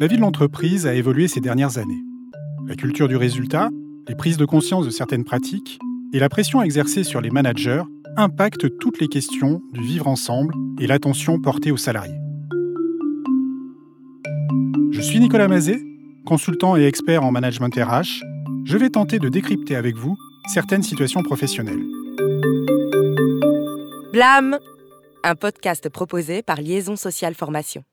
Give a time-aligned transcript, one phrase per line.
[0.00, 2.02] La vie de l'entreprise a évolué ces dernières années.
[2.66, 3.68] La culture du résultat,
[4.08, 5.78] les prises de conscience de certaines pratiques
[6.14, 7.82] et la pression exercée sur les managers
[8.16, 12.16] impactent toutes les questions du vivre ensemble et l'attention portée aux salariés.
[14.90, 15.82] Je suis Nicolas Mazet,
[16.24, 18.22] consultant et expert en management RH.
[18.64, 20.16] Je vais tenter de décrypter avec vous
[20.50, 21.84] certaines situations professionnelles.
[24.14, 24.58] Blâme
[25.24, 27.84] Un podcast proposé par Liaison Sociale Formation.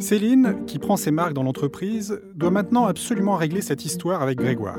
[0.00, 4.78] Céline, qui prend ses marques dans l'entreprise, doit maintenant absolument régler cette histoire avec Grégoire.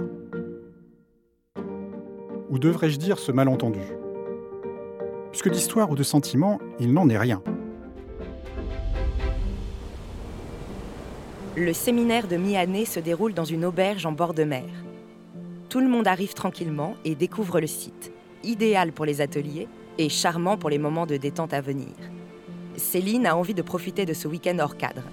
[2.49, 3.81] Ou devrais-je dire ce malentendu?
[5.31, 7.43] Puisque d'histoire ou de sentiment, il n'en est rien.
[11.57, 14.63] Le séminaire de mi-année se déroule dans une auberge en bord de mer.
[15.67, 18.13] Tout le monde arrive tranquillement et découvre le site,
[18.45, 19.67] idéal pour les ateliers
[19.97, 21.89] et charmant pour les moments de détente à venir.
[22.79, 25.03] Céline a envie de profiter de ce week-end hors cadre.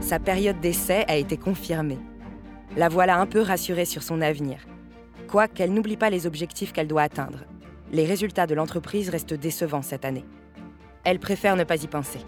[0.00, 1.98] Sa période d'essai a été confirmée.
[2.76, 4.58] La voilà un peu rassurée sur son avenir.
[5.28, 7.44] Quoiqu'elle n'oublie pas les objectifs qu'elle doit atteindre.
[7.90, 10.24] Les résultats de l'entreprise restent décevants cette année.
[11.04, 12.20] Elle préfère ne pas y penser.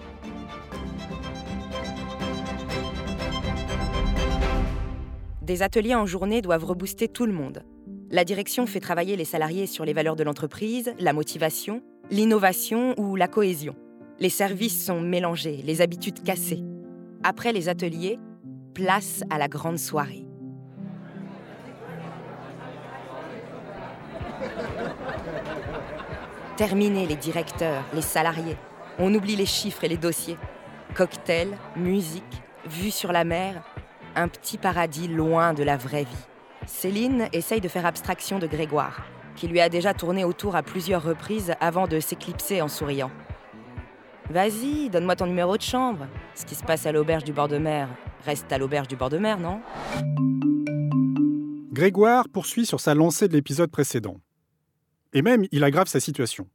[5.42, 7.62] Des ateliers en journée doivent rebooster tout le monde.
[8.10, 13.16] La direction fait travailler les salariés sur les valeurs de l'entreprise, la motivation, l'innovation ou
[13.16, 13.74] la cohésion.
[14.20, 16.62] Les services sont mélangés, les habitudes cassées.
[17.24, 18.20] Après les ateliers,
[18.74, 20.24] place à la grande soirée.
[26.56, 28.56] Terminé les directeurs, les salariés.
[29.00, 30.38] On oublie les chiffres et les dossiers.
[30.94, 32.22] Cocktail, musique,
[32.70, 33.62] vue sur la mer,
[34.14, 36.35] un petit paradis loin de la vraie vie.
[36.66, 41.02] Céline essaye de faire abstraction de Grégoire, qui lui a déjà tourné autour à plusieurs
[41.02, 43.10] reprises avant de s'éclipser en souriant.
[44.30, 46.08] Vas-y, donne-moi ton numéro de chambre.
[46.34, 47.88] Ce qui se passe à l'auberge du bord de mer
[48.24, 49.60] reste à l'auberge du bord de mer, non?
[51.70, 54.16] Grégoire poursuit sur sa lancée de l'épisode précédent.
[55.12, 56.48] Et même, il aggrave sa situation.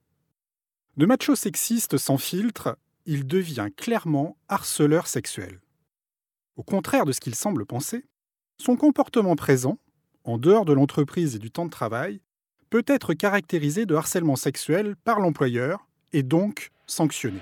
[0.97, 5.61] De macho sexiste sans filtre, il devient clairement harceleur sexuel.
[6.57, 8.05] Au contraire de ce qu'il semble penser,
[8.57, 9.77] son comportement présent,
[10.23, 12.21] en dehors de l'entreprise et du temps de travail,
[12.69, 17.39] peut être caractérisé de harcèlement sexuel par l'employeur et donc sanctionné.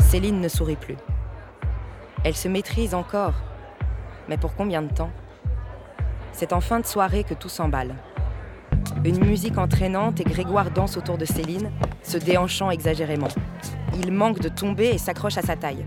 [0.00, 0.96] Céline ne sourit plus.
[2.24, 3.34] Elle se maîtrise encore.
[4.28, 5.10] Mais pour combien de temps?
[6.32, 7.94] C'est en fin de soirée que tout s'emballe.
[9.04, 11.70] Une musique entraînante et Grégoire danse autour de Céline,
[12.02, 13.28] se déhanchant exagérément.
[13.98, 15.84] Il manque de tomber et s'accroche à sa taille.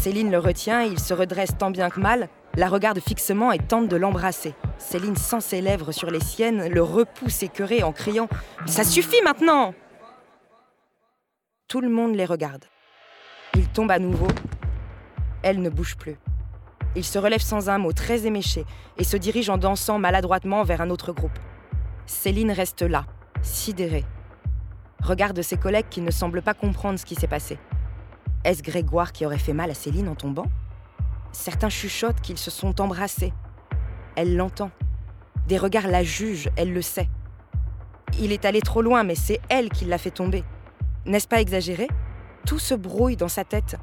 [0.00, 3.88] Céline le retient, il se redresse tant bien que mal, la regarde fixement et tente
[3.88, 4.54] de l'embrasser.
[4.78, 8.28] Céline sent ses lèvres sur les siennes, le repousse écœuré en criant⁇
[8.68, 9.70] Ça suffit maintenant!⁇
[11.66, 12.64] Tout le monde les regarde.
[13.54, 14.28] Il tombe à nouveau.
[15.42, 16.16] Elle ne bouge plus.
[16.94, 18.64] Il se relève sans un mot, très éméché,
[18.98, 21.38] et se dirige en dansant maladroitement vers un autre groupe.
[22.06, 23.04] Céline reste là,
[23.42, 24.04] sidérée.
[25.02, 27.58] Regarde ses collègues qui ne semblent pas comprendre ce qui s'est passé.
[28.48, 30.46] Est-ce Grégoire qui aurait fait mal à Céline en tombant?
[31.32, 33.34] Certains chuchotent qu'ils se sont embrassés.
[34.16, 34.70] Elle l'entend.
[35.48, 37.10] Des regards la jugent, elle le sait.
[38.18, 40.44] Il est allé trop loin, mais c'est elle qui l'a fait tomber.
[41.04, 41.88] N'est-ce pas exagéré?
[42.46, 43.76] Tout se brouille dans sa tête.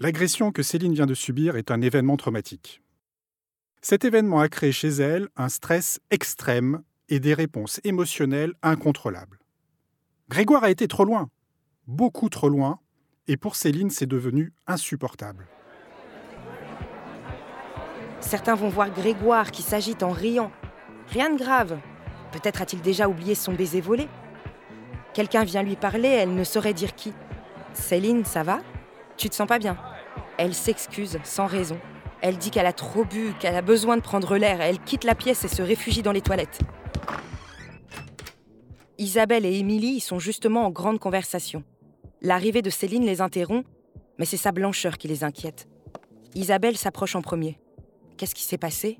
[0.00, 2.82] L'agression que Céline vient de subir est un événement traumatique.
[3.82, 9.38] Cet événement a créé chez elle un stress extrême et des réponses émotionnelles incontrôlables.
[10.28, 11.28] Grégoire a été trop loin,
[11.86, 12.78] beaucoup trop loin,
[13.26, 15.46] et pour Céline, c'est devenu insupportable.
[18.20, 20.52] Certains vont voir Grégoire qui s'agite en riant.
[21.08, 21.78] Rien de grave.
[22.32, 24.08] Peut-être a-t-il déjà oublié son baiser volé.
[25.14, 27.12] Quelqu'un vient lui parler, elle ne saurait dire qui.
[27.72, 28.60] Céline, ça va?
[29.16, 29.76] Tu te sens pas bien?
[30.38, 31.78] Elle s'excuse sans raison.
[32.20, 34.60] Elle dit qu'elle a trop bu, qu'elle a besoin de prendre l'air.
[34.60, 36.60] Elle quitte la pièce et se réfugie dans les toilettes.
[39.00, 41.64] Isabelle et Émilie sont justement en grande conversation.
[42.20, 43.66] L'arrivée de Céline les interrompt,
[44.18, 45.66] mais c'est sa blancheur qui les inquiète.
[46.34, 47.58] Isabelle s'approche en premier.
[48.18, 48.98] Qu'est-ce qui s'est passé?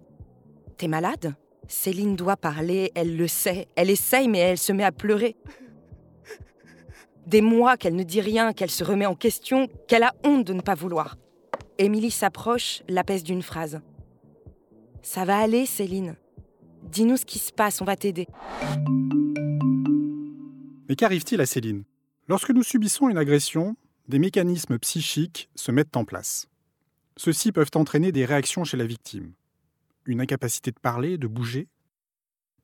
[0.79, 1.35] T'es malade?
[1.69, 3.69] Céline doit parler, elle le sait.
[3.77, 5.37] Elle essaye, mais elle se met à pleurer.
[7.27, 10.55] Des mois qu'elle ne dit rien, qu'elle se remet en question, qu'elle a honte de
[10.55, 11.19] ne pas vouloir.
[11.77, 13.83] Émilie s'approche, l'apaise d'une phrase.
[15.03, 16.17] Ça va aller, Céline.
[16.85, 18.27] Dis-nous ce qui se passe, on va t'aider.
[20.91, 21.85] Mais qu'arrive-t-il à Céline?
[22.27, 23.77] Lorsque nous subissons une agression,
[24.09, 26.49] des mécanismes psychiques se mettent en place.
[27.17, 29.35] Ceux-ci peuvent entraîner des réactions chez la victime.
[30.05, 31.69] Une incapacité de parler, de bouger,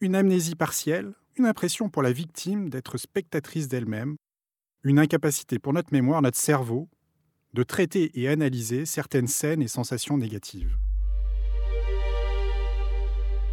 [0.00, 4.16] une amnésie partielle, une impression pour la victime d'être spectatrice d'elle-même,
[4.82, 6.88] une incapacité pour notre mémoire, notre cerveau,
[7.54, 10.76] de traiter et analyser certaines scènes et sensations négatives.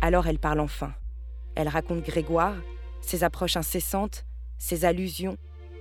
[0.02, 0.96] Alors elle parle enfin.
[1.54, 2.56] Elle raconte Grégoire,
[3.02, 4.26] ses approches incessantes,
[4.58, 5.38] ses allusions,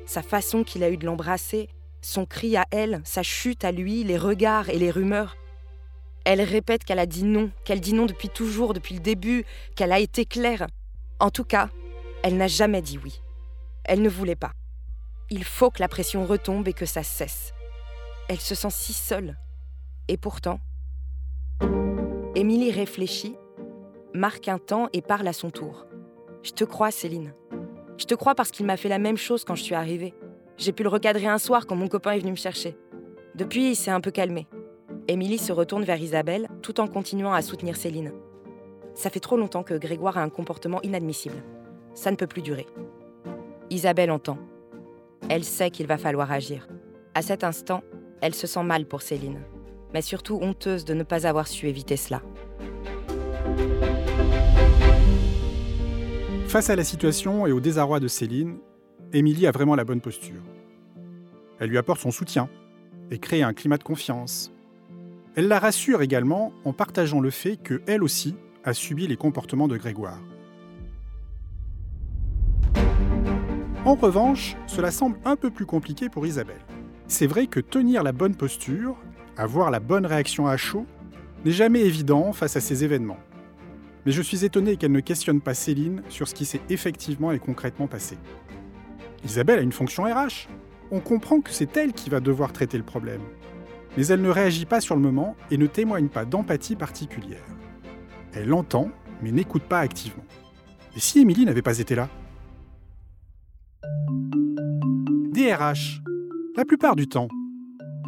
[0.07, 1.69] sa façon qu'il a eu de l'embrasser,
[2.01, 5.37] son cri à elle, sa chute à lui, les regards et les rumeurs.
[6.25, 9.45] Elle répète qu'elle a dit non, qu'elle dit non depuis toujours, depuis le début,
[9.77, 10.67] qu'elle a été claire.
[11.21, 11.71] En tout cas,
[12.23, 13.21] elle n'a jamais dit oui.
[13.85, 14.53] Elle ne voulait pas.
[15.31, 17.53] Il faut que la pression retombe et que ça cesse.
[18.29, 19.39] Elle se sent si seule.
[20.09, 20.61] Et pourtant,
[22.35, 23.37] Émilie réfléchit,
[24.15, 25.87] marque un temps et parle à son tour.
[26.43, 27.35] Je te crois, Céline.
[27.99, 30.15] Je te crois parce qu'il m'a fait la même chose quand je suis arrivée.
[30.59, 32.77] J'ai pu le recadrer un soir quand mon copain est venu me chercher.
[33.35, 34.47] Depuis, il s'est un peu calmé.
[35.09, 38.13] Émilie se retourne vers Isabelle tout en continuant à soutenir Céline.
[38.95, 41.43] Ça fait trop longtemps que Grégoire a un comportement inadmissible.
[41.95, 42.67] Ça ne peut plus durer.
[43.71, 44.39] Isabelle entend.
[45.29, 46.69] Elle sait qu'il va falloir agir.
[47.15, 47.83] À cet instant,
[48.21, 49.41] elle se sent mal pour Céline,
[49.93, 52.23] mais surtout honteuse de ne pas avoir su éviter cela.
[56.53, 58.59] Face à la situation et au désarroi de Céline,
[59.15, 60.43] Émilie a vraiment la bonne posture.
[61.59, 62.51] Elle lui apporte son soutien
[63.11, 64.53] et crée un climat de confiance.
[65.35, 69.67] Elle la rassure également en partageant le fait que elle aussi a subi les comportements
[69.67, 70.21] de Grégoire.
[73.87, 76.61] En revanche, cela semble un peu plus compliqué pour Isabelle.
[77.09, 78.99] C'est vrai que tenir la bonne posture,
[79.39, 80.85] avoir la bonne réaction à chaud,
[81.47, 83.21] n'est jamais évident face à ces événements.
[84.05, 87.39] Mais je suis étonné qu'elle ne questionne pas Céline sur ce qui s'est effectivement et
[87.39, 88.19] concrètement passé.
[89.25, 90.49] Isabelle a une fonction RH.
[90.91, 93.23] On comprend que c'est elle qui va devoir traiter le problème.
[93.97, 97.45] Mais elle ne réagit pas sur le moment et ne témoigne pas d'empathie particulière.
[98.33, 98.91] Elle entend,
[99.23, 100.25] mais n'écoute pas activement.
[100.97, 102.09] Et si Émilie n'avait pas été là?
[105.33, 106.01] DRH.
[106.57, 107.29] La plupart du temps,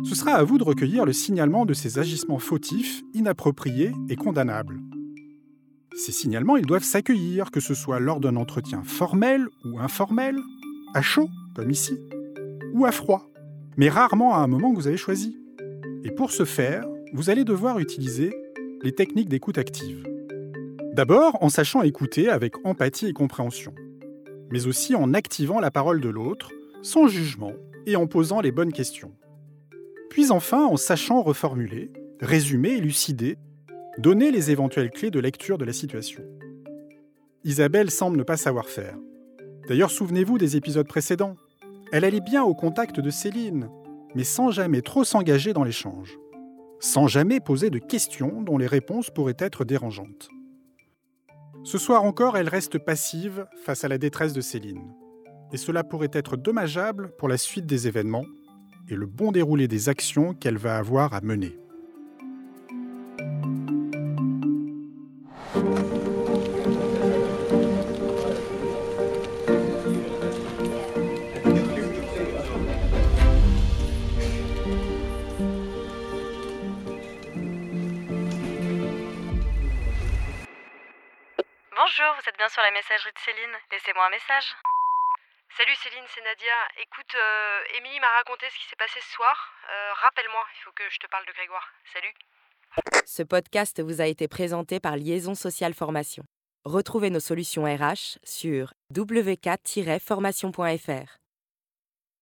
[0.03, 4.81] ce sera à vous de recueillir le signalement de ces agissements fautifs, inappropriés et condamnables.
[5.97, 10.37] Ces signalements, ils doivent s'accueillir, que ce soit lors d'un entretien formel ou informel,
[10.93, 11.99] à chaud, comme ici,
[12.73, 13.31] ou à froid,
[13.77, 15.37] mais rarement à un moment que vous avez choisi.
[16.03, 18.35] Et pour ce faire, vous allez devoir utiliser
[18.83, 20.05] les techniques d'écoute active.
[20.95, 23.73] D'abord en sachant écouter avec empathie et compréhension,
[24.51, 26.51] mais aussi en activant la parole de l'autre,
[26.83, 27.53] sans jugement
[27.87, 29.13] et en posant les bonnes questions.
[30.11, 33.39] Puis enfin en sachant reformuler, résumer, élucider,
[33.99, 36.23] donner les éventuelles clés de lecture de la situation.
[37.45, 38.97] Isabelle semble ne pas savoir faire.
[39.69, 41.37] D'ailleurs, souvenez-vous des épisodes précédents.
[41.93, 43.69] Elle allait bien au contact de Céline,
[44.15, 46.19] mais sans jamais trop s'engager dans l'échange.
[46.81, 50.29] Sans jamais poser de questions dont les réponses pourraient être dérangeantes.
[51.63, 54.93] Ce soir encore, elle reste passive face à la détresse de Céline.
[55.53, 58.27] Et cela pourrait être dommageable pour la suite des événements
[58.89, 61.57] et le bon déroulé des actions qu'elle va avoir à mener.
[82.45, 83.57] Bien sur la messagerie de Céline.
[83.73, 84.55] Laissez-moi un message.
[85.57, 86.53] Salut Céline, c'est Nadia.
[86.77, 89.35] Écoute, euh, Émilie m'a raconté ce qui s'est passé ce soir.
[89.73, 91.67] Euh, Rappelle-moi, il faut que je te parle de Grégoire.
[91.95, 92.13] Salut.
[93.07, 96.25] Ce podcast vous a été présenté par Liaison Sociale Formation.
[96.67, 101.24] Retrouvez nos solutions RH sur wk-formation.fr.